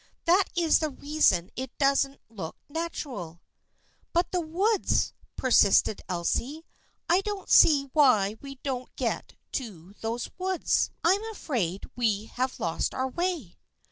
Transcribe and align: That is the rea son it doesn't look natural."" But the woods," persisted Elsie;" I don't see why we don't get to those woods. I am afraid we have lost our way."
That 0.25 0.45
is 0.55 0.79
the 0.79 0.89
rea 0.89 1.21
son 1.21 1.51
it 1.55 1.77
doesn't 1.77 2.21
look 2.27 2.57
natural."" 2.67 3.39
But 4.13 4.31
the 4.31 4.41
woods," 4.41 5.13
persisted 5.35 6.01
Elsie;" 6.09 6.65
I 7.07 7.21
don't 7.21 7.51
see 7.51 7.83
why 7.93 8.37
we 8.41 8.55
don't 8.63 8.95
get 8.95 9.35
to 9.51 9.93
those 10.01 10.27
woods. 10.39 10.89
I 11.03 11.11
am 11.13 11.31
afraid 11.31 11.83
we 11.95 12.25
have 12.33 12.59
lost 12.59 12.95
our 12.95 13.09
way." 13.09 13.59